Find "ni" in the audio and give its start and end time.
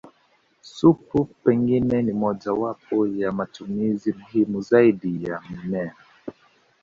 2.01-2.13